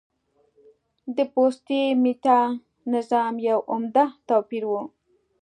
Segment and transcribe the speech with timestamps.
[1.15, 2.39] د پوتسي میتا
[2.93, 4.73] نظام یو عمده توپیر و